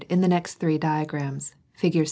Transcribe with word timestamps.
in 0.09 0.21
the 0.21 0.27
next 0.27 0.55
three 0.55 0.77
diagrams, 0.79 1.53
figs. 1.75 1.97